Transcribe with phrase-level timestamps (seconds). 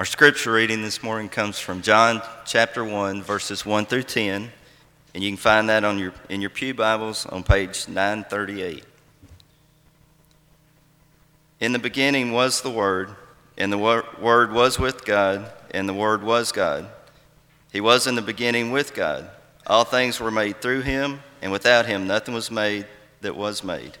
[0.00, 4.50] Our scripture reading this morning comes from John chapter 1, verses 1 through 10,
[5.12, 8.82] and you can find that on your, in your Pew Bibles on page 938.
[11.60, 13.14] In the beginning was the Word,
[13.58, 16.88] and the Word was with God, and the Word was God.
[17.70, 19.28] He was in the beginning with God.
[19.66, 22.86] All things were made through him, and without him nothing was made
[23.20, 23.98] that was made.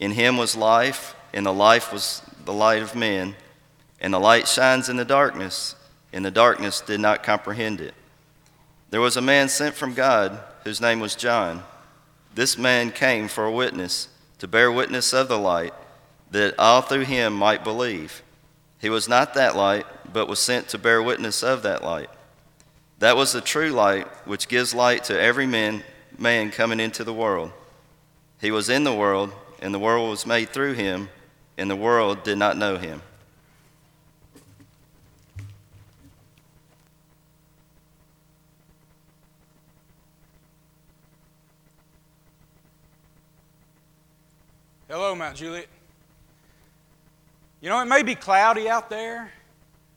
[0.00, 3.36] In him was life, and the life was the light of men.
[4.02, 5.76] And the light shines in the darkness,
[6.12, 7.94] and the darkness did not comprehend it.
[8.90, 11.62] There was a man sent from God whose name was John.
[12.34, 14.08] This man came for a witness,
[14.40, 15.72] to bear witness of the light,
[16.32, 18.22] that all through him might believe.
[18.80, 22.10] He was not that light, but was sent to bear witness of that light.
[22.98, 25.84] That was the true light, which gives light to every man,
[26.18, 27.52] man coming into the world.
[28.40, 31.08] He was in the world, and the world was made through him,
[31.56, 33.02] and the world did not know him.
[44.92, 45.68] Hello, Mount Juliet.
[47.62, 49.32] You know, it may be cloudy out there,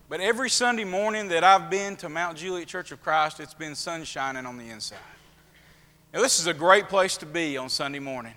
[0.08, 3.76] but every Sunday morning that I've been to Mount Juliet Church of Christ, it's been
[3.76, 4.98] sun shining on the inside.
[6.14, 8.36] Now, this is a great place to be on Sunday morning,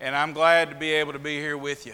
[0.00, 1.92] and I'm glad to be able to be here with you.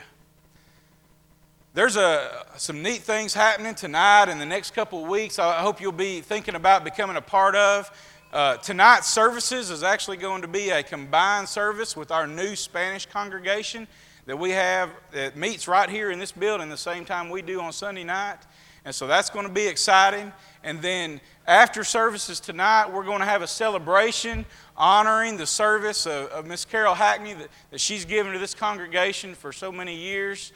[1.75, 5.41] There's a, some neat things happening tonight and the next couple of weeks.
[5.41, 7.91] I hope you'll be thinking about becoming a part of.
[8.31, 13.07] Uh, tonight's services is actually going to be a combined service with our new Spanish
[13.07, 13.89] congregation
[14.27, 17.59] that we have that meets right here in this building the same time we do
[17.59, 18.37] on Sunday night.
[18.85, 20.31] And so that's going to be exciting.
[20.63, 24.45] And then after services tonight, we're going to have a celebration
[24.77, 29.35] honoring the service of, of Miss Carol Hackney that, that she's given to this congregation
[29.35, 30.53] for so many years.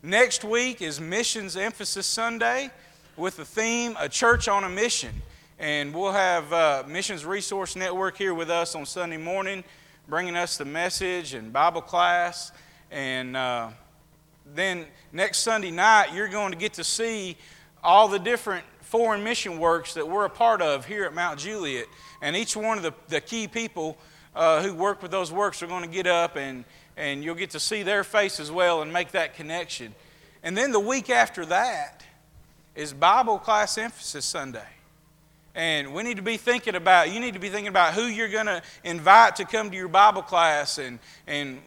[0.00, 2.70] Next week is Missions Emphasis Sunday
[3.16, 5.22] with the theme A Church on a Mission.
[5.58, 9.64] And we'll have uh, Missions Resource Network here with us on Sunday morning,
[10.06, 12.52] bringing us the message and Bible class.
[12.90, 13.70] And uh,
[14.54, 14.84] then
[15.14, 17.38] next Sunday night, you're going to get to see
[17.82, 21.86] all the different foreign mission works that we're a part of here at Mount Juliet.
[22.20, 23.96] And each one of the, the key people
[24.34, 26.66] uh, who work with those works are going to get up and,
[26.98, 29.94] and you'll get to see their face as well and make that connection.
[30.42, 32.04] And then the week after that
[32.74, 34.75] is Bible class emphasis Sunday.
[35.56, 38.28] And we need to be thinking about, you need to be thinking about who you're
[38.28, 41.62] going to invite to come to your Bible class and, and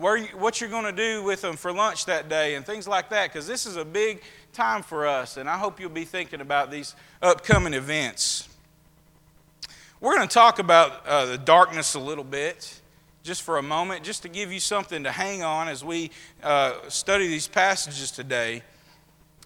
[0.00, 2.88] where you, what you're going to do with them for lunch that day and things
[2.88, 4.22] like that, because this is a big
[4.54, 5.36] time for us.
[5.36, 8.48] And I hope you'll be thinking about these upcoming events.
[10.00, 12.80] We're going to talk about uh, the darkness a little bit,
[13.22, 16.10] just for a moment, just to give you something to hang on as we
[16.42, 18.62] uh, study these passages today.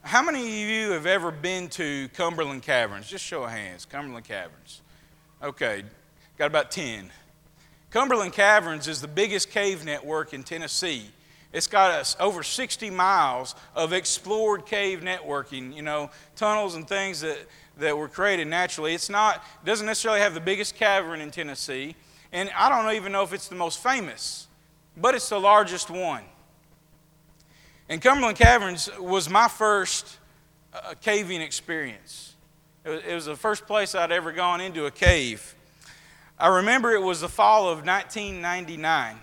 [0.03, 3.09] How many of you have ever been to Cumberland Caverns?
[3.09, 3.84] Just show of hands.
[3.84, 4.81] Cumberland Caverns.
[5.42, 5.82] Okay,
[6.38, 7.10] got about 10.
[7.91, 11.10] Cumberland Caverns is the biggest cave network in Tennessee.
[11.53, 17.38] It's got over 60 miles of explored cave networking, you know, tunnels and things that,
[17.78, 18.94] that were created naturally.
[18.94, 21.97] It's not, it doesn't necessarily have the biggest cavern in Tennessee,
[22.32, 24.47] and I don't even know if it's the most famous,
[24.97, 26.22] but it's the largest one.
[27.88, 30.19] And Cumberland Caverns was my first
[30.75, 32.34] uh, caving experience.
[32.84, 35.54] It was, it was the first place I'd ever gone into a cave.
[36.38, 39.16] I remember it was the fall of 1999.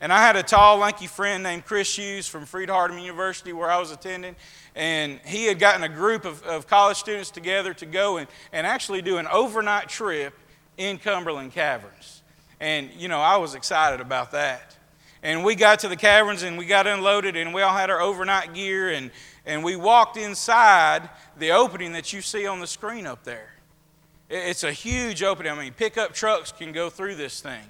[0.00, 3.78] And I had a tall, lanky friend named Chris Hughes from Freed-Hardeman University where I
[3.78, 4.34] was attending.
[4.74, 8.66] And he had gotten a group of, of college students together to go and, and
[8.66, 10.34] actually do an overnight trip
[10.76, 12.22] in Cumberland Caverns.
[12.60, 14.76] And, you know, I was excited about that.
[15.22, 18.00] And we got to the caverns and we got unloaded and we all had our
[18.00, 19.10] overnight gear and,
[19.44, 23.54] and we walked inside the opening that you see on the screen up there.
[24.28, 25.52] It's a huge opening.
[25.52, 27.62] I mean, pickup trucks can go through this thing.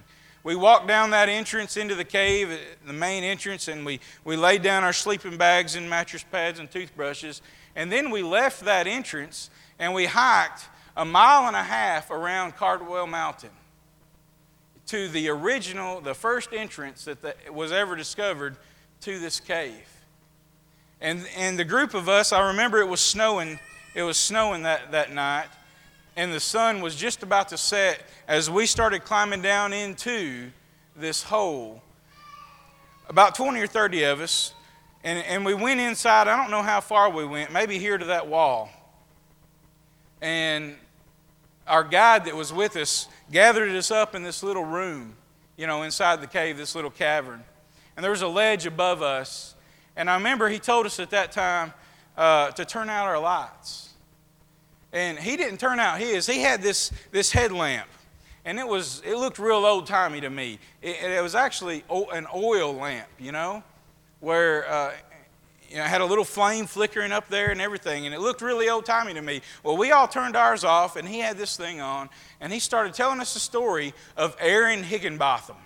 [0.43, 4.37] We walked down that entrance into the cave, uh, the main entrance, and we, we
[4.37, 7.41] laid down our sleeping bags and mattress pads and toothbrushes.
[7.75, 10.63] And then we left that entrance and we hiked
[10.95, 13.51] a mile and a half around Cardwell Mountain
[14.87, 18.55] to the original, the first entrance that the, was ever discovered
[19.01, 19.87] to this cave.
[20.99, 23.59] And, and the group of us, I remember it was snowing,
[23.93, 25.47] it was snowing that, that night,
[26.15, 30.49] and the sun was just about to set as we started climbing down into
[30.95, 31.83] this hole.
[33.07, 34.53] About 20 or 30 of us,
[35.03, 36.27] and, and we went inside.
[36.27, 38.69] I don't know how far we went, maybe here to that wall.
[40.21, 40.75] And
[41.67, 45.15] our guide that was with us gathered us up in this little room,
[45.57, 47.43] you know, inside the cave, this little cavern.
[47.95, 49.55] And there was a ledge above us.
[49.95, 51.73] And I remember he told us at that time
[52.15, 53.89] uh, to turn out our lights.
[54.93, 56.25] And he didn't turn out his.
[56.27, 57.87] He had this, this headlamp.
[58.45, 60.59] And it was it looked real old timey to me.
[60.81, 63.61] It, it, was actually an oil lamp, you know,
[64.21, 64.93] where uh,
[65.69, 68.69] you know, had a little flame flickering up there and everything, and it looked really
[68.69, 69.41] old timey to me.
[69.63, 72.09] Well, we all turned ours off, and he had this thing on,
[72.39, 75.57] and he started telling us the story of Aaron Higginbotham.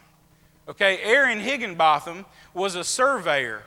[0.67, 3.63] Okay, Aaron Higginbotham was a surveyor.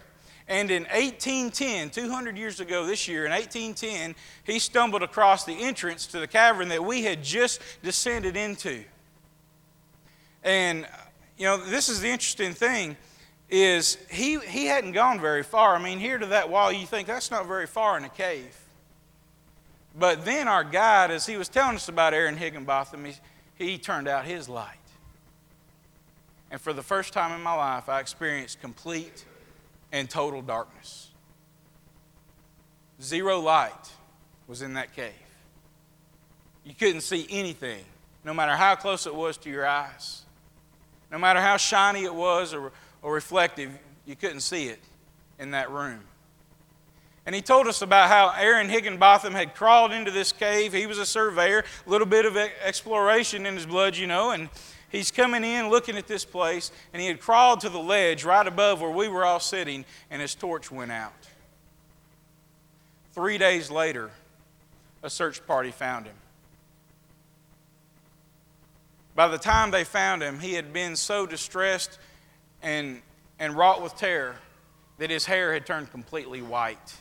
[0.46, 4.14] And in 1810, 200 years ago this year, in 1810,
[4.44, 8.84] he stumbled across the entrance to the cavern that we had just descended into.
[10.42, 10.86] And,
[11.38, 12.96] you know, this is the interesting thing
[13.54, 15.76] is he, he hadn't gone very far.
[15.76, 18.58] I mean, here to that wall, you think that's not very far in a cave.
[19.96, 23.14] But then our guide, as he was telling us about Aaron Higginbotham, he,
[23.54, 24.74] he turned out his light.
[26.50, 29.24] And for the first time in my life, I experienced complete
[29.92, 31.10] and total darkness.
[33.00, 33.92] Zero light
[34.48, 35.12] was in that cave.
[36.64, 37.84] You couldn't see anything,
[38.24, 40.22] no matter how close it was to your eyes.
[41.12, 42.72] No matter how shiny it was or,
[43.04, 43.70] or reflective,
[44.06, 44.80] you couldn't see it
[45.38, 46.00] in that room.
[47.26, 50.72] And he told us about how Aaron Higginbotham had crawled into this cave.
[50.72, 54.48] He was a surveyor, a little bit of exploration in his blood, you know, and
[54.90, 58.46] he's coming in looking at this place, and he had crawled to the ledge right
[58.46, 61.12] above where we were all sitting, and his torch went out.
[63.12, 64.10] Three days later,
[65.02, 66.16] a search party found him.
[69.14, 71.98] By the time they found him, he had been so distressed
[72.64, 73.00] and,
[73.38, 74.36] and wrought with terror
[74.98, 76.94] that his hair had turned completely white.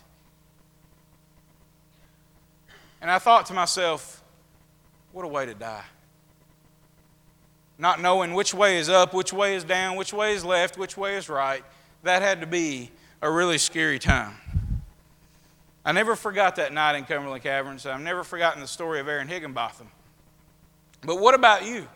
[3.01, 4.23] And I thought to myself,
[5.11, 5.83] what a way to die.
[7.77, 10.95] Not knowing which way is up, which way is down, which way is left, which
[10.95, 11.63] way is right.
[12.03, 14.35] That had to be a really scary time.
[15.85, 17.85] I never forgot that night in Cumberland Caverns.
[17.85, 19.87] I've never forgotten the story of Aaron Higginbotham.
[21.01, 21.87] But what about you?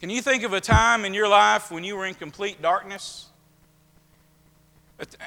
[0.00, 3.26] Can you think of a time in your life when you were in complete darkness?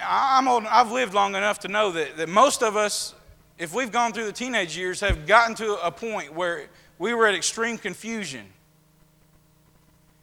[0.04, 3.14] I'm old, I've lived long enough to know that, that most of us,
[3.60, 7.28] if we've gone through the teenage years, have gotten to a point where we were
[7.28, 8.48] at extreme confusion.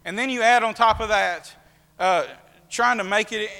[0.04, 1.54] And then you add on top of that,
[2.00, 2.24] uh,
[2.68, 3.50] trying to make it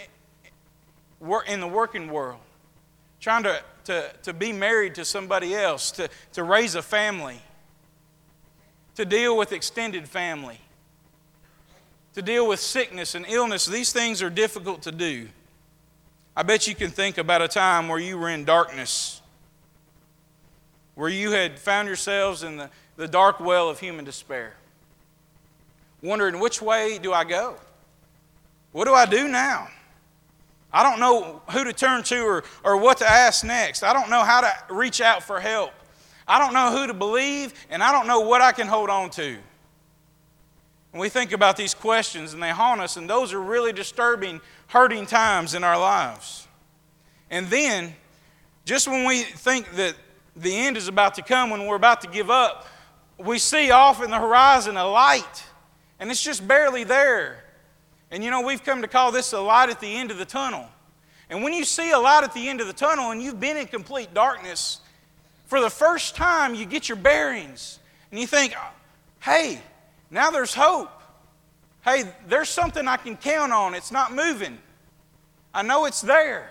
[1.46, 2.40] in the working world,
[3.20, 7.40] trying to, to, to be married to somebody else, to, to raise a family,
[8.96, 10.58] to deal with extended family
[12.14, 13.66] to deal with sickness and illness.
[13.66, 15.28] These things are difficult to do.
[16.36, 19.20] I bet you can think about a time where you were in darkness,
[20.94, 24.54] where you had found yourselves in the, the dark well of human despair,
[26.02, 27.56] wondering which way do I go?
[28.72, 29.68] What do I do now?
[30.72, 33.82] I don't know who to turn to or, or what to ask next.
[33.82, 35.72] I don't know how to reach out for help.
[36.28, 39.10] I don't know who to believe, and I don't know what I can hold on
[39.10, 39.36] to.
[40.92, 44.40] And we think about these questions and they haunt us, and those are really disturbing,
[44.68, 46.48] hurting times in our lives.
[47.30, 47.94] And then,
[48.64, 49.94] just when we think that
[50.36, 52.66] the end is about to come, when we're about to give up,
[53.18, 55.44] we see off in the horizon a light,
[55.98, 57.44] and it's just barely there.
[58.10, 60.24] And you know, we've come to call this a light at the end of the
[60.24, 60.66] tunnel.
[61.28, 63.56] And when you see a light at the end of the tunnel and you've been
[63.56, 64.80] in complete darkness,
[65.46, 67.78] for the first time you get your bearings
[68.10, 68.54] and you think,
[69.20, 69.60] hey,
[70.10, 70.90] now there's hope.
[71.82, 73.74] Hey, there's something I can count on.
[73.74, 74.58] It's not moving.
[75.54, 76.50] I know it's there.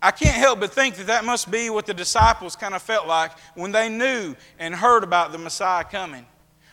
[0.00, 3.06] I can't help but think that that must be what the disciples kind of felt
[3.06, 6.26] like when they knew and heard about the Messiah coming.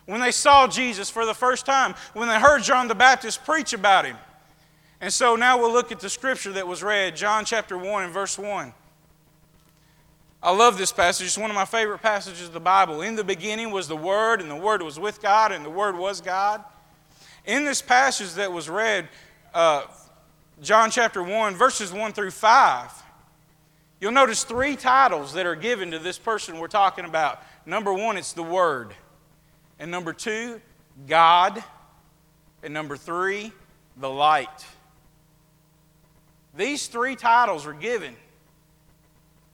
[0.05, 3.71] When they saw Jesus for the first time, when they heard John the Baptist preach
[3.71, 4.17] about him.
[4.99, 8.13] And so now we'll look at the scripture that was read, John chapter 1 and
[8.13, 8.73] verse 1.
[10.43, 11.27] I love this passage.
[11.27, 13.01] It's one of my favorite passages of the Bible.
[13.01, 15.95] In the beginning was the Word, and the Word was with God, and the Word
[15.95, 16.63] was God.
[17.45, 19.07] In this passage that was read,
[19.53, 19.83] uh,
[20.59, 22.91] John chapter 1, verses 1 through 5,
[23.99, 27.43] you'll notice three titles that are given to this person we're talking about.
[27.67, 28.95] Number one, it's the Word.
[29.77, 30.59] And number two,
[31.07, 31.63] God.
[32.63, 33.51] And number three,
[33.95, 34.65] the light.
[36.57, 38.15] These three titles are given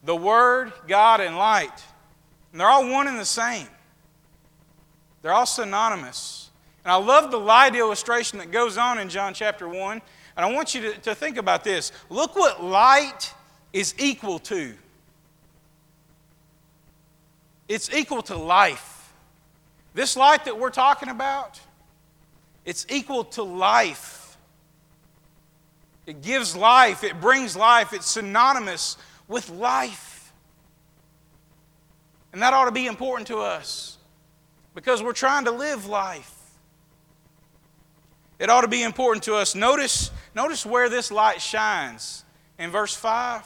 [0.04, 1.84] the Word, God, and light.
[2.52, 3.68] And they're all one and the same,
[5.22, 6.50] they're all synonymous.
[6.84, 10.02] And I love the light illustration that goes on in John chapter 1.
[10.38, 11.92] And I want you to, to think about this.
[12.10, 13.34] Look what light
[13.74, 14.74] is equal to
[17.68, 19.14] it's equal to life.
[19.94, 21.60] This light that we're talking about,
[22.66, 24.38] it's equal to life.
[26.06, 30.34] It gives life, it brings life, it's synonymous with life.
[32.34, 33.98] And that ought to be important to us
[34.76, 36.34] because we're trying to live life.
[38.40, 39.56] It ought to be important to us.
[39.56, 42.24] Notice, notice where this light shines
[42.60, 43.44] in verse 5.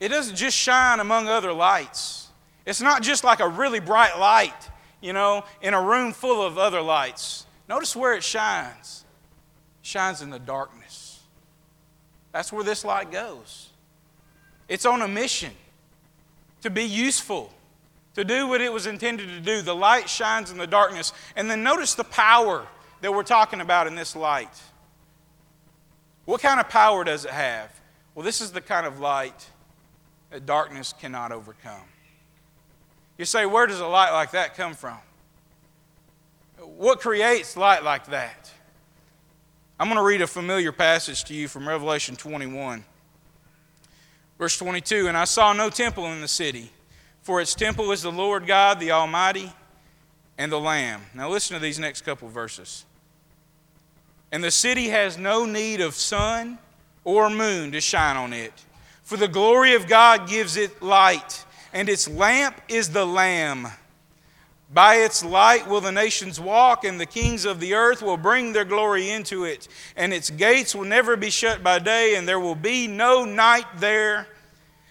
[0.00, 2.28] It doesn't just shine among other lights.
[2.64, 4.70] It's not just like a really bright light,
[5.00, 7.46] you know, in a room full of other lights.
[7.68, 9.04] Notice where it shines.
[9.82, 11.07] Shines in the darkness.
[12.32, 13.70] That's where this light goes.
[14.68, 15.52] It's on a mission
[16.62, 17.52] to be useful,
[18.14, 19.62] to do what it was intended to do.
[19.62, 21.12] The light shines in the darkness.
[21.36, 22.66] And then notice the power
[23.00, 24.60] that we're talking about in this light.
[26.24, 27.72] What kind of power does it have?
[28.14, 29.46] Well, this is the kind of light
[30.30, 31.84] that darkness cannot overcome.
[33.16, 34.98] You say, where does a light like that come from?
[36.58, 38.52] What creates light like that?
[39.80, 42.84] I'm going to read a familiar passage to you from Revelation 21.
[44.36, 46.72] Verse 22 And I saw no temple in the city,
[47.22, 49.52] for its temple is the Lord God, the Almighty,
[50.36, 51.02] and the Lamb.
[51.14, 52.86] Now listen to these next couple verses.
[54.32, 56.58] And the city has no need of sun
[57.04, 58.52] or moon to shine on it,
[59.04, 63.68] for the glory of God gives it light, and its lamp is the Lamb.
[64.70, 68.52] By its light will the nations walk, and the kings of the earth will bring
[68.52, 69.66] their glory into it.
[69.96, 73.64] And its gates will never be shut by day, and there will be no night
[73.78, 74.26] there.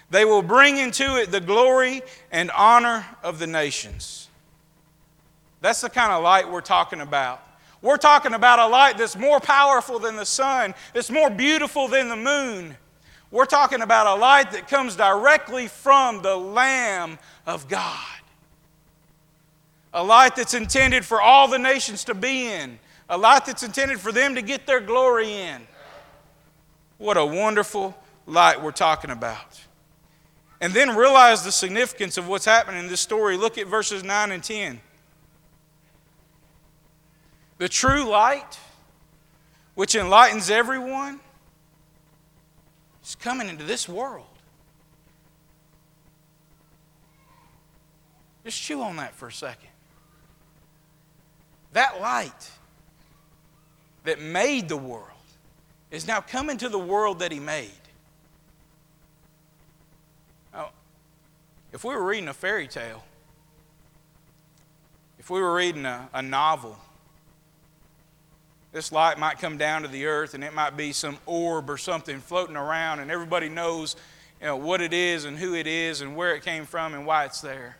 [0.09, 4.29] They will bring into it the glory and honor of the nations.
[5.61, 7.43] That's the kind of light we're talking about.
[7.81, 12.09] We're talking about a light that's more powerful than the sun, that's more beautiful than
[12.09, 12.75] the moon.
[13.29, 18.16] We're talking about a light that comes directly from the Lamb of God
[19.93, 22.79] a light that's intended for all the nations to be in,
[23.09, 25.61] a light that's intended for them to get their glory in.
[26.97, 29.61] What a wonderful light we're talking about.
[30.59, 33.37] And then realize the significance of what's happening in this story.
[33.37, 34.81] Look at verses 9 and 10.
[37.59, 38.59] The true light,
[39.75, 41.19] which enlightens everyone,
[43.03, 44.25] is coming into this world.
[48.43, 49.69] Just chew on that for a second.
[51.73, 52.51] That light
[54.03, 55.09] that made the world
[55.91, 57.71] is now coming to the world that He made.
[60.53, 60.69] Now,
[61.71, 63.03] if we were reading a fairy tale,
[65.19, 66.77] if we were reading a, a novel,
[68.71, 71.77] this light might come down to the earth and it might be some orb or
[71.77, 73.95] something floating around, and everybody knows
[74.39, 77.05] you know, what it is and who it is and where it came from and
[77.05, 77.77] why it's there.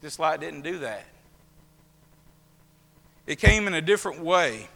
[0.00, 1.04] This light didn't do that.
[3.26, 4.68] It came in a different way.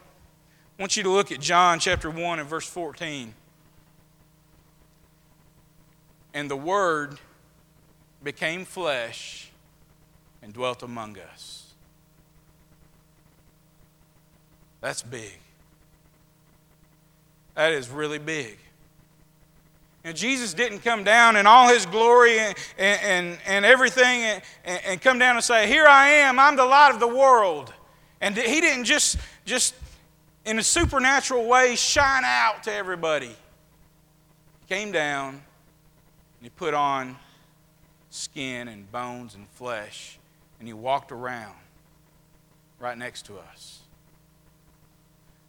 [0.78, 3.34] I want you to look at John chapter 1 and verse 14.
[6.34, 7.18] And the Word
[8.22, 9.50] became flesh
[10.42, 11.72] and dwelt among us.
[14.80, 15.38] That's big.
[17.54, 18.58] That is really big.
[20.04, 25.00] And Jesus didn't come down in all his glory and, and, and everything and, and
[25.00, 27.72] come down and say, Here I am, I'm the light of the world.
[28.26, 29.72] And he didn't just, just
[30.44, 33.28] in a supernatural way shine out to everybody.
[33.28, 35.42] He came down and
[36.40, 37.14] he put on
[38.10, 40.18] skin and bones and flesh
[40.58, 41.54] and he walked around
[42.80, 43.78] right next to us.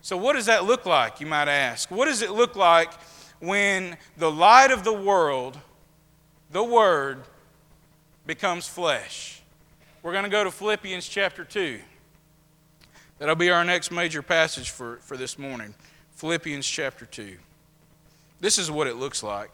[0.02, 1.90] So, what does that look like, you might ask?
[1.90, 2.94] What does it look like
[3.40, 5.58] when the light of the world,
[6.52, 7.24] the Word,
[8.28, 9.42] becomes flesh?
[10.04, 11.80] We're going to go to Philippians chapter 2.
[13.20, 15.74] That'll be our next major passage for, for this morning
[16.12, 17.38] Philippians chapter 2.
[18.40, 19.52] This is what it looks like.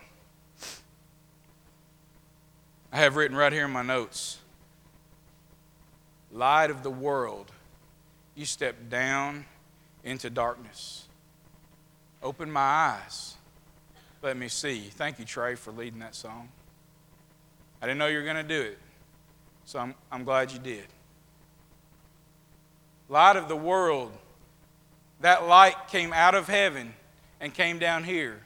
[2.91, 4.39] I have written right here in my notes
[6.31, 7.51] Light of the world,
[8.35, 9.45] you step down
[10.03, 11.05] into darkness.
[12.23, 13.35] Open my eyes.
[14.21, 14.79] Let me see.
[14.89, 16.49] Thank you, Trey, for leading that song.
[17.81, 18.79] I didn't know you were going to do it,
[19.65, 20.85] so I'm, I'm glad you did
[23.13, 24.11] light of the world.
[25.21, 26.95] That light came out of heaven
[27.39, 28.41] and came down here.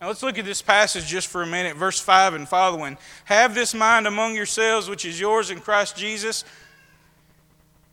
[0.00, 2.96] Now let's look at this passage just for a minute, verse 5 and following.
[3.26, 6.44] Have this mind among yourselves, which is yours in Christ Jesus.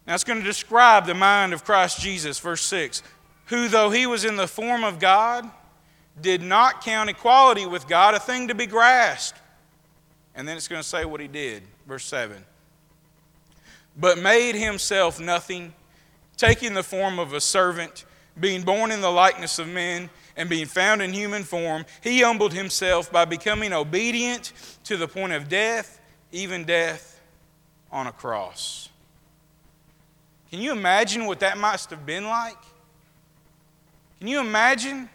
[0.08, 3.04] Now it's going to describe the mind of Christ Jesus, verse 6.
[3.48, 5.50] Who, though he was in the form of God,
[6.20, 9.40] did not count equality with God a thing to be grasped.
[10.36, 12.44] And then it's going to say what he did, verse 7.
[13.98, 15.74] But made himself nothing
[16.38, 18.06] taking the form of a servant,
[18.40, 22.54] being born in the likeness of men and being found in human form, he humbled
[22.54, 24.52] himself by becoming obedient
[24.84, 26.00] to the point of death,
[26.32, 27.22] even death
[27.92, 28.90] on a cross.
[30.50, 32.58] Can you imagine what that must have been like?
[34.20, 35.10] Can you imagine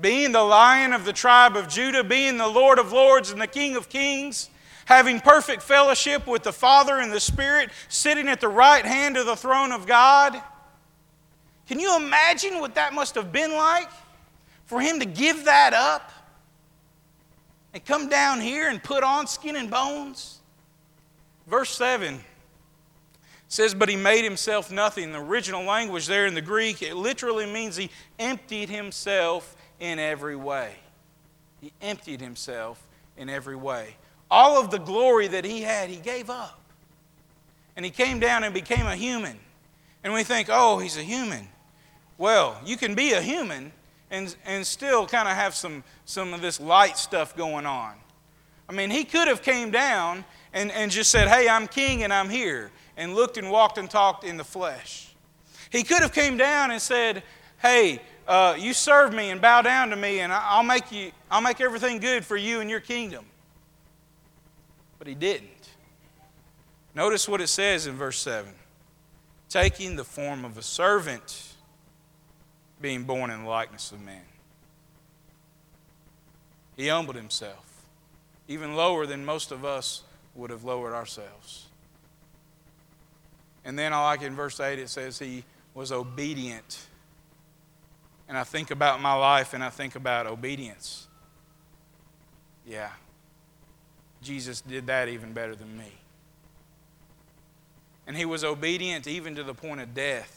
[0.00, 3.46] being the lion of the tribe of Judah, being the Lord of lords and the
[3.46, 4.50] King of kings,
[4.88, 9.26] having perfect fellowship with the Father and the Spirit, sitting at the right hand of
[9.26, 10.40] the throne of God?
[11.66, 13.90] Can you imagine what that must have been like
[14.64, 16.10] for him to give that up
[17.74, 20.38] and come down here and put on skin and bones?
[21.46, 22.18] Verse 7
[23.46, 25.12] says, But he made himself nothing.
[25.12, 30.36] The original language there in the Greek, it literally means he emptied himself in every
[30.36, 30.76] way.
[31.60, 32.82] He emptied himself
[33.18, 33.96] in every way.
[34.30, 36.60] All of the glory that he had, he gave up.
[37.76, 39.38] And he came down and became a human.
[40.04, 41.48] And we think, oh, he's a human.
[42.18, 43.72] Well, you can be a human
[44.10, 47.94] and, and still kind of have some, some of this light stuff going on.
[48.68, 52.12] I mean, he could have came down and, and just said, hey, I'm king and
[52.12, 55.14] I'm here, and looked and walked and talked in the flesh.
[55.70, 57.22] He could have came down and said,
[57.60, 61.40] hey, uh, you serve me and bow down to me, and I'll make, you, I'll
[61.40, 63.24] make everything good for you and your kingdom.
[64.98, 65.68] But he didn't.
[66.94, 68.52] Notice what it says in verse 7
[69.48, 71.54] taking the form of a servant
[72.80, 74.22] being born in the likeness of man.
[76.76, 77.64] He humbled himself,
[78.46, 80.02] even lower than most of us
[80.34, 81.66] would have lowered ourselves.
[83.64, 86.86] And then, I like in verse 8, it says he was obedient.
[88.28, 91.08] And I think about my life and I think about obedience.
[92.66, 92.90] Yeah,
[94.22, 95.92] Jesus did that even better than me.
[98.06, 100.34] And he was obedient even to the point of death.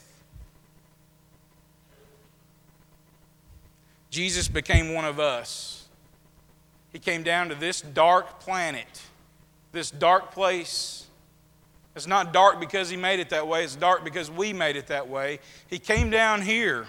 [4.10, 5.88] Jesus became one of us.
[6.92, 9.02] He came down to this dark planet,
[9.72, 11.06] this dark place.
[11.96, 14.88] It's not dark because he made it that way, it's dark because we made it
[14.88, 15.40] that way.
[15.68, 16.86] He came down here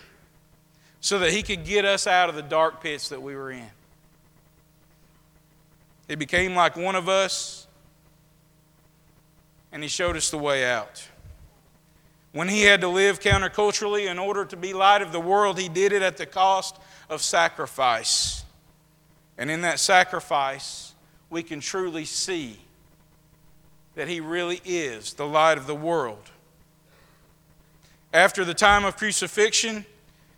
[1.00, 3.70] so that he could get us out of the dark pits that we were in.
[6.14, 7.66] He became like one of us,
[9.72, 11.10] and he showed us the way out.
[12.34, 15.70] When he had to live counterculturally in order to be light of the world, he
[15.70, 16.78] did it at the cost
[17.10, 18.46] of sacrifice.
[19.40, 20.94] And in that sacrifice,
[21.32, 22.60] we can truly see
[23.96, 26.30] that He really is the light of the world.
[28.14, 29.84] After the time of crucifixion,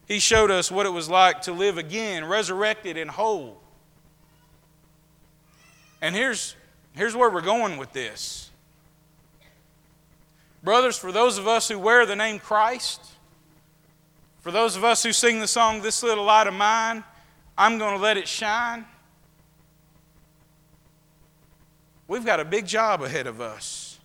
[0.07, 3.61] He showed us what it was like to live again, resurrected and whole.
[6.05, 6.55] And here's,
[6.93, 8.51] here's where we're going with this.
[10.61, 13.01] Brothers, for those of us who wear the name Christ,
[14.41, 17.03] for those of us who sing the song, This Little Light of Mine,
[17.57, 18.85] I'm going to let it shine.
[22.07, 23.97] We've got a big job ahead of us.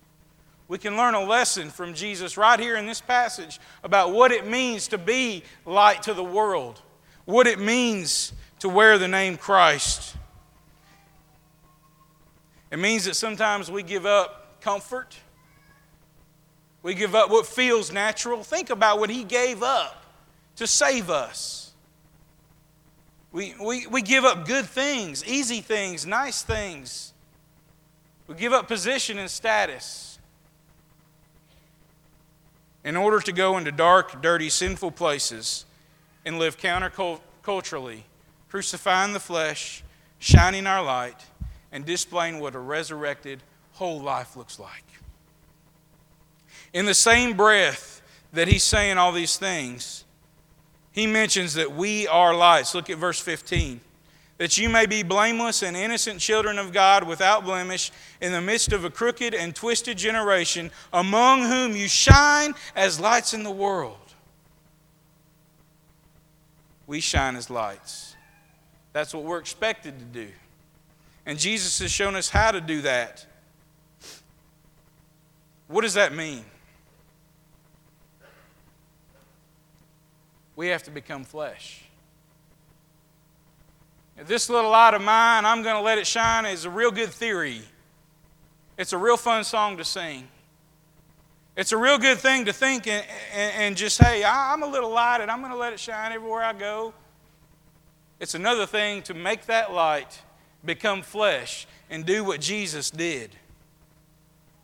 [0.67, 4.47] We can learn a lesson from Jesus right here in this passage about what it
[4.47, 6.81] means to be light to the world,
[7.25, 10.15] what it means to wear the name Christ.
[12.71, 15.17] It means that sometimes we give up comfort.
[16.81, 18.43] We give up what feels natural.
[18.43, 20.05] Think about what he gave up
[20.55, 21.73] to save us.
[23.33, 27.13] We, we, we give up good things, easy things, nice things.
[28.27, 30.19] We give up position and status
[32.83, 35.65] in order to go into dark, dirty, sinful places
[36.25, 38.01] and live counterculturally,
[38.49, 39.83] crucifying the flesh,
[40.19, 41.25] shining our light,
[41.71, 43.41] and displaying what a resurrected
[43.73, 44.83] whole life looks like.
[46.73, 48.01] In the same breath
[48.33, 50.05] that he's saying all these things,
[50.91, 52.75] he mentions that we are lights.
[52.75, 53.81] Look at verse 15.
[54.37, 58.73] That you may be blameless and innocent children of God without blemish in the midst
[58.73, 63.97] of a crooked and twisted generation, among whom you shine as lights in the world.
[66.87, 68.15] We shine as lights.
[68.93, 70.27] That's what we're expected to do.
[71.25, 73.25] And Jesus has shown us how to do that.
[75.67, 76.45] What does that mean?
[80.61, 81.81] we have to become flesh.
[84.15, 87.09] This little light of mine, I'm going to let it shine, is a real good
[87.09, 87.63] theory.
[88.77, 90.27] It's a real fun song to sing.
[91.57, 93.03] It's a real good thing to think and,
[93.33, 96.43] and, just, hey, I'm a little light and I'm going to let it shine everywhere
[96.43, 96.93] I go.
[98.19, 100.21] It's another thing to make that light
[100.63, 103.35] become flesh and do what Jesus did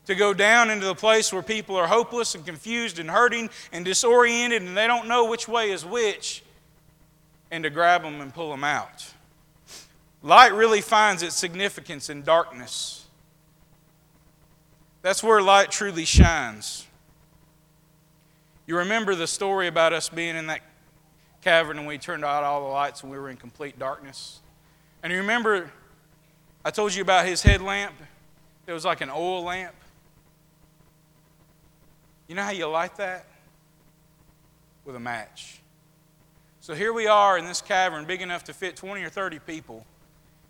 [0.08, 3.84] to go down into the place where people are hopeless and confused and hurting and
[3.84, 6.44] disoriented and they don't know which way is which,
[7.52, 9.06] and to grab them and pull them out.
[10.24, 13.06] Light really finds its significance in darkness.
[15.02, 16.88] That's where light truly shines.
[18.66, 20.62] You remember the story about us being in that
[21.42, 24.40] cavern and we turned out all the lights and we were in complete darkness?
[25.04, 25.72] And you remember
[26.68, 27.94] I told you about his headlamp?
[28.68, 29.74] It was like an oil lamp.
[32.28, 33.26] You know how you light that?
[34.84, 35.62] With a match.
[36.60, 39.86] So here we are in this cavern, big enough to fit 20 or 30 people,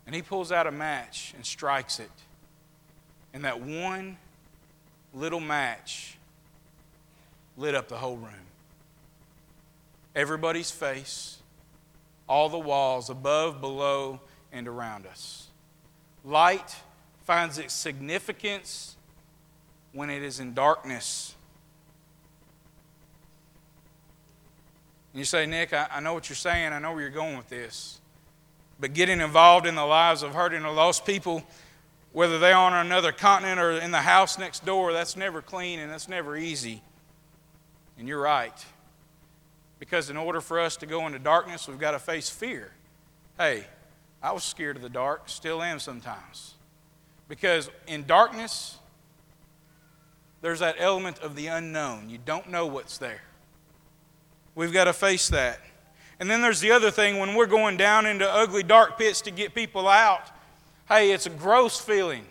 [0.06, 2.10] and he pulls out a match and strikes it.
[3.32, 4.16] And that one
[5.14, 6.18] little match
[7.56, 8.48] lit up the whole room.
[10.16, 11.38] Everybody's face,
[12.28, 14.18] all the walls, above, below,
[14.50, 15.47] and around us.
[16.28, 16.76] Light
[17.24, 18.96] finds its significance
[19.92, 21.34] when it is in darkness.
[25.12, 26.74] And you say, Nick, I, I know what you're saying.
[26.74, 27.98] I know where you're going with this.
[28.78, 31.42] But getting involved in the lives of hurting or lost people,
[32.12, 35.90] whether they're on another continent or in the house next door, that's never clean and
[35.90, 36.82] that's never easy.
[37.98, 38.66] And you're right.
[39.78, 42.72] Because in order for us to go into darkness, we've got to face fear.
[43.38, 43.64] Hey,
[44.22, 46.54] I was scared of the dark, still am sometimes.
[47.28, 48.78] Because in darkness,
[50.40, 52.08] there's that element of the unknown.
[52.08, 53.22] You don't know what's there.
[54.54, 55.60] We've got to face that.
[56.20, 59.30] And then there's the other thing when we're going down into ugly, dark pits to
[59.30, 60.30] get people out.
[60.88, 62.24] Hey, it's a gross feeling.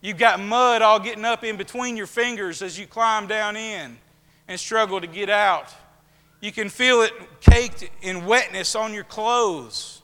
[0.00, 3.98] You've got mud all getting up in between your fingers as you climb down in
[4.48, 5.72] and struggle to get out.
[6.40, 10.02] You can feel it caked in wetness on your clothes.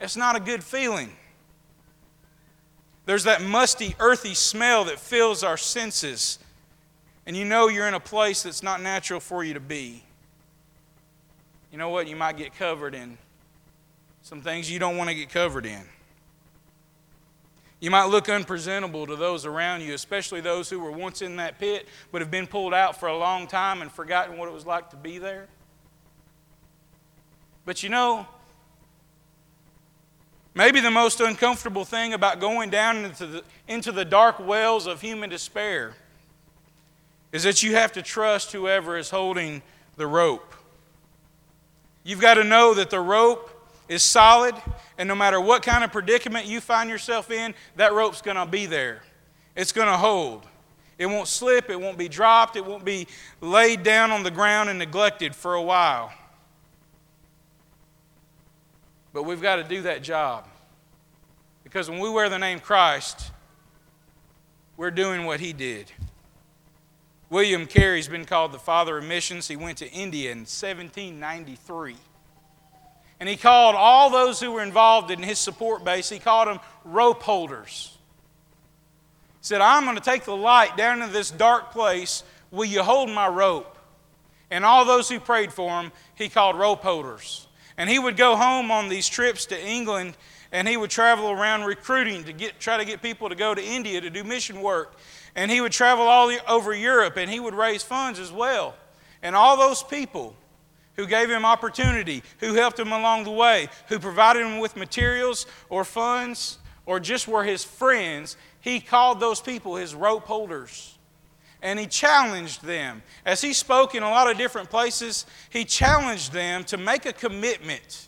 [0.00, 1.10] It's not a good feeling.
[3.04, 6.38] There's that musty, earthy smell that fills our senses,
[7.24, 10.02] and you know you're in a place that's not natural for you to be
[11.76, 12.08] you know what?
[12.08, 13.18] You might get covered in
[14.22, 15.82] some things you don't want to get covered in.
[17.80, 21.58] You might look unpresentable to those around you, especially those who were once in that
[21.58, 24.64] pit but have been pulled out for a long time and forgotten what it was
[24.64, 25.48] like to be there.
[27.66, 28.26] But you know,
[30.56, 35.00] maybe the most uncomfortable thing about going down into the, into the dark wells of
[35.00, 35.94] human despair
[37.30, 39.62] is that you have to trust whoever is holding
[39.96, 40.54] the rope.
[42.02, 43.50] You've got to know that the rope
[43.88, 44.54] is solid,
[44.96, 48.46] and no matter what kind of predicament you find yourself in, that rope's going to
[48.46, 49.02] be there.
[49.54, 50.46] It's going to hold.
[50.98, 53.06] It won't slip, it won't be dropped, it won't be
[53.42, 56.12] laid down on the ground and neglected for a while.
[59.16, 60.46] But we've got to do that job.
[61.64, 63.32] Because when we wear the name Christ,
[64.76, 65.90] we're doing what he did.
[67.30, 69.48] William Carey's been called the father of missions.
[69.48, 71.96] He went to India in 1793.
[73.18, 76.60] And he called all those who were involved in his support base, he called them
[76.84, 77.96] rope holders.
[79.40, 82.22] He said, I'm going to take the light down into this dark place.
[82.50, 83.78] Will you hold my rope?
[84.50, 87.45] And all those who prayed for him, he called rope holders.
[87.78, 90.16] And he would go home on these trips to England
[90.52, 93.62] and he would travel around recruiting to get, try to get people to go to
[93.62, 94.96] India to do mission work.
[95.34, 98.74] And he would travel all over Europe and he would raise funds as well.
[99.22, 100.34] And all those people
[100.94, 105.46] who gave him opportunity, who helped him along the way, who provided him with materials
[105.68, 110.95] or funds or just were his friends, he called those people his rope holders.
[111.66, 113.02] And he challenged them.
[113.24, 117.12] As he spoke in a lot of different places, he challenged them to make a
[117.12, 118.06] commitment.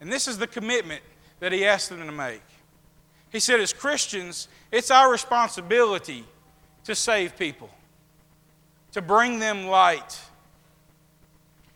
[0.00, 1.02] And this is the commitment
[1.40, 2.44] that he asked them to make.
[3.30, 6.24] He said, as Christians, it's our responsibility
[6.84, 7.70] to save people,
[8.92, 10.20] to bring them light,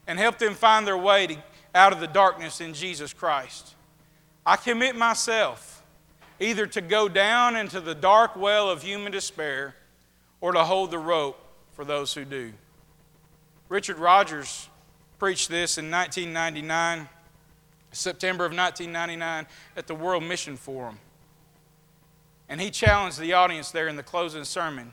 [0.07, 1.37] and help them find their way to,
[1.75, 3.75] out of the darkness in Jesus Christ.
[4.47, 5.83] I commit myself
[6.39, 9.75] either to go down into the dark well of human despair
[10.45, 11.41] or to hold the rope
[11.73, 12.53] for those who do.
[13.71, 14.69] Richard Rogers
[15.19, 17.09] preached this in 1999,
[17.93, 20.99] September of 1999, at the World Mission Forum.
[22.47, 24.93] And he challenged the audience there in the closing sermon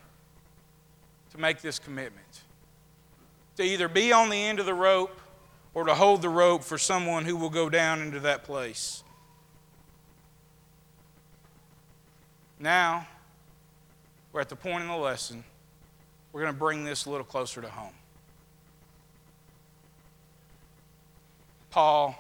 [1.32, 2.44] to make this commitment
[3.58, 5.20] to either be on the end of the rope
[5.74, 9.04] or to hold the rope for someone who will go down into that place.
[12.58, 13.06] Now,
[14.34, 15.44] we're at the point in the lesson.
[16.32, 17.94] We're going to bring this a little closer to home.
[21.70, 22.16] Paul,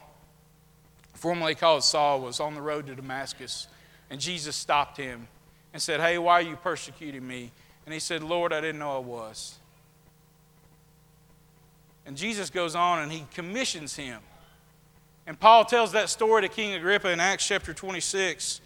[1.13, 3.67] formerly called Saul, was on the road to Damascus
[4.11, 5.27] and Jesus stopped him
[5.71, 7.49] and said, Hey, why are you persecuting me?
[7.85, 9.57] And he said, Lord, I didn't know I was.
[12.05, 14.19] And Jesus goes on and he commissions him.
[15.25, 18.59] And Paul tells that story to King Agrippa in Acts chapter 26.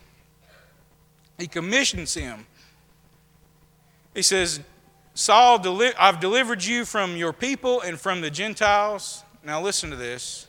[1.37, 2.47] He commissions him.
[4.15, 4.61] He says,
[5.13, 5.61] Saul,
[5.99, 9.23] I've delivered you from your people and from the Gentiles.
[9.43, 10.47] Now listen to this.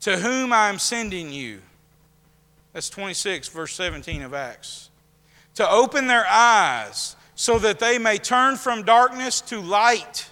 [0.00, 1.62] To whom I am sending you.
[2.72, 4.90] That's 26, verse 17 of Acts.
[5.54, 10.28] To open their eyes so that they may turn from darkness to light,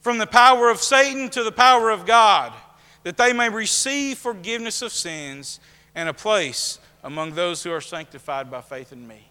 [0.00, 2.54] from the power of Satan to the power of God,
[3.02, 5.60] that they may receive forgiveness of sins
[5.94, 9.27] and a place among those who are sanctified by faith in me.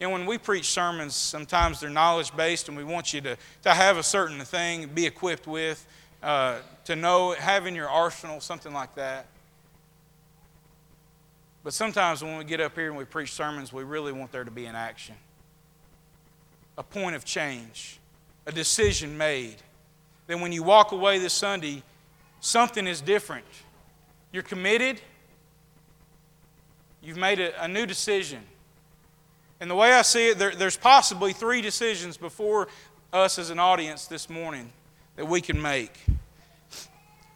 [0.00, 3.36] You know, when we preach sermons, sometimes they're knowledge based and we want you to,
[3.64, 5.86] to have a certain thing, be equipped with,
[6.22, 9.26] uh, to know, have in your arsenal, something like that.
[11.62, 14.44] But sometimes when we get up here and we preach sermons, we really want there
[14.44, 15.16] to be an action,
[16.78, 18.00] a point of change,
[18.46, 19.56] a decision made.
[20.26, 21.82] Then when you walk away this Sunday,
[22.40, 23.44] something is different.
[24.32, 25.02] You're committed,
[27.02, 28.40] you've made a, a new decision.
[29.60, 32.68] And the way I see it, there, there's possibly three decisions before
[33.12, 34.72] us as an audience this morning
[35.16, 35.92] that we can make.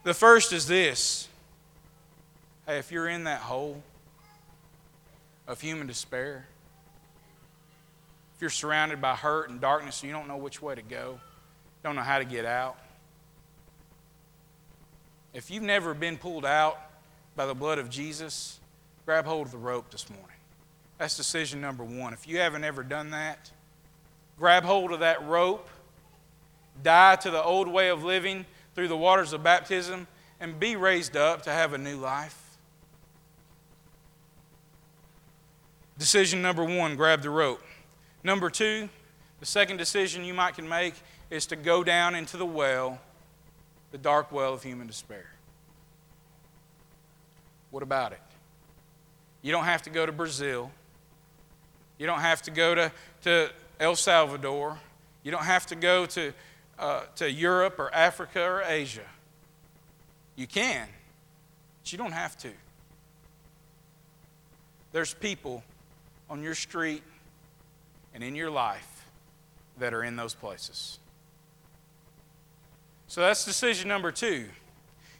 [0.05, 1.29] The first is this
[2.67, 3.83] hey, if you're in that hole,
[5.47, 6.47] of human despair,
[8.35, 11.21] if you're surrounded by hurt and darkness and you don't know which way to go,
[11.83, 12.77] don't know how to get out,
[15.35, 16.79] if you've never been pulled out
[17.37, 18.61] by the blood of Jesus,
[19.05, 20.34] grab hold of the rope this morning.
[20.98, 22.12] That's decision number one.
[22.12, 23.50] If you haven't ever done that,
[24.38, 25.68] grab hold of that rope,
[26.83, 30.07] die to the old way of living through the waters of baptism,
[30.40, 32.40] and be raised up to have a new life.
[35.96, 37.62] Decision number one grab the rope.
[38.24, 38.88] Number two,
[39.40, 40.94] the second decision you might can make
[41.30, 42.98] is to go down into the well,
[43.92, 45.26] the dark well of human despair.
[47.70, 48.20] What about it?
[49.42, 50.70] You don't have to go to Brazil.
[51.98, 54.78] You don't have to go to, to El Salvador.
[55.22, 56.33] You don't have to go to,
[56.78, 59.07] uh, to Europe or Africa or Asia.
[60.37, 60.88] You can,
[61.83, 62.50] but you don't have to.
[64.92, 65.62] There's people
[66.28, 67.02] on your street
[68.14, 69.07] and in your life
[69.78, 70.98] that are in those places.
[73.09, 74.46] So that's decision number two.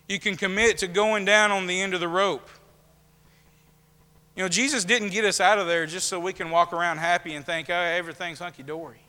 [0.09, 2.49] You can commit to going down on the end of the rope.
[4.37, 6.99] You know, Jesus didn't get us out of there just so we can walk around
[6.99, 9.01] happy and think, oh, everything's hunky dory.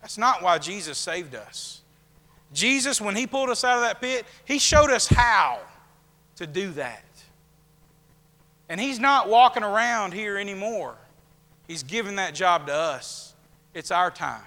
[0.00, 1.82] That's not why Jesus saved us.
[2.52, 5.60] Jesus, when He pulled us out of that pit, He showed us how
[6.36, 7.04] to do that.
[8.68, 10.96] And he's not walking around here anymore.
[11.66, 13.34] He's given that job to us.
[13.74, 14.42] It's our time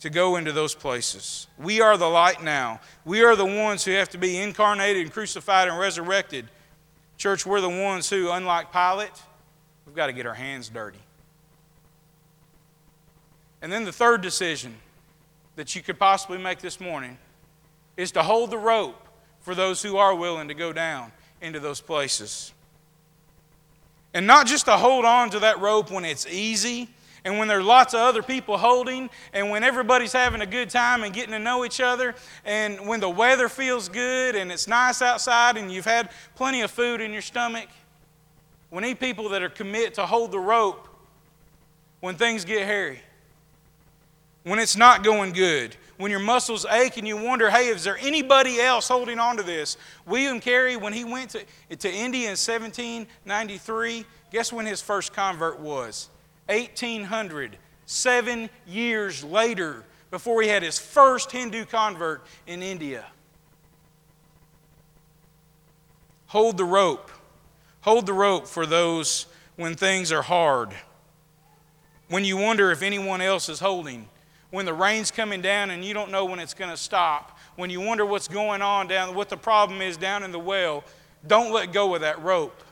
[0.00, 1.46] to go into those places.
[1.58, 2.80] We are the light now.
[3.04, 6.48] We are the ones who have to be incarnated and crucified and resurrected.
[7.22, 9.12] Church, we're the ones who, unlike Pilate,
[9.86, 10.98] we've got to get our hands dirty.
[13.62, 14.74] And then the third decision
[15.54, 17.16] that you could possibly make this morning
[17.96, 19.06] is to hold the rope
[19.38, 22.52] for those who are willing to go down into those places.
[24.12, 26.88] And not just to hold on to that rope when it's easy
[27.24, 31.04] and when there's lots of other people holding and when everybody's having a good time
[31.04, 35.00] and getting to know each other and when the weather feels good and it's nice
[35.00, 37.68] outside and you've had plenty of food in your stomach.
[38.70, 40.88] We need people that are commit to hold the rope
[42.00, 43.00] when things get hairy,
[44.42, 47.98] when it's not going good, when your muscles ache and you wonder, hey, is there
[48.00, 49.76] anybody else holding on to this?
[50.06, 51.44] William Carey, when he went to,
[51.76, 56.08] to India in 1793, guess when his first convert was?
[56.46, 63.04] 1800, seven years later, before he had his first Hindu convert in India.
[66.26, 67.10] Hold the rope.
[67.82, 69.26] Hold the rope for those
[69.56, 70.70] when things are hard.
[72.08, 74.08] When you wonder if anyone else is holding
[74.52, 77.70] when the rain's coming down and you don't know when it's going to stop, when
[77.70, 80.84] you wonder what's going on down, what the problem is down in the well,
[81.26, 82.62] don't let go of that rope.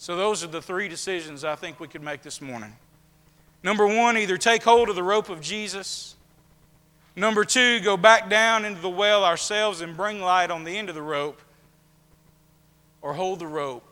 [0.00, 2.72] So, those are the three decisions I think we could make this morning.
[3.62, 6.16] Number one, either take hold of the rope of Jesus.
[7.14, 10.88] Number two, go back down into the well ourselves and bring light on the end
[10.88, 11.42] of the rope.
[13.02, 13.84] Or hold the rope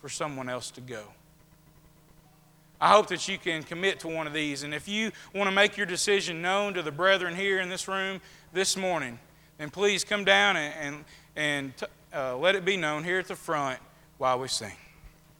[0.00, 1.04] for someone else to go.
[2.80, 4.64] I hope that you can commit to one of these.
[4.64, 7.86] And if you want to make your decision known to the brethren here in this
[7.86, 8.20] room
[8.52, 9.16] this morning,
[9.58, 11.04] then please come down and, and,
[11.36, 11.72] and
[12.12, 13.78] uh, let it be known here at the front.
[14.18, 14.72] while we sing.